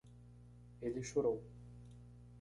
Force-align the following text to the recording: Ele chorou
Ele 0.81 1.03
chorou 1.03 1.37